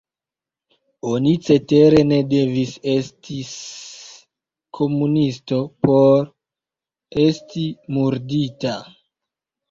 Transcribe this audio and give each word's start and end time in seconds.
Oni 1.07 1.31
cetere 1.47 1.97
ne 2.11 2.17
devis 2.29 2.71
estis 2.93 3.51
komunisto 4.77 5.59
por 5.87 6.23
esti 7.25 7.67
murdita. 7.99 8.73